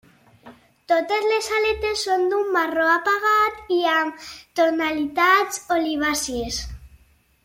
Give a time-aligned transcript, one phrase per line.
[0.91, 4.23] Totes les aletes són d'un marró apagat i amb
[4.61, 6.59] tonalitats olivàcies.